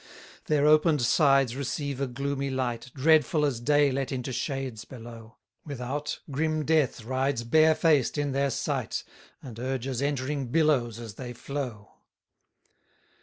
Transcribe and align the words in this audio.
129 0.47 0.47
Their 0.63 0.67
open'd 0.67 1.01
sides 1.03 1.55
receive 1.55 2.01
a 2.01 2.07
gloomy 2.07 2.49
light, 2.49 2.89
Dreadful 2.95 3.45
as 3.45 3.59
day 3.59 3.91
let 3.91 4.11
into 4.11 4.33
shades 4.33 4.83
below: 4.83 5.35
Without, 5.63 6.21
grim 6.31 6.65
Death 6.65 7.03
rides 7.03 7.43
barefaced 7.43 8.17
in 8.17 8.31
their 8.31 8.49
sight, 8.49 9.03
And 9.43 9.59
urges 9.59 10.01
entering 10.01 10.47
billows 10.47 10.97
as 10.97 11.13
they 11.13 11.33
flow. 11.33 11.91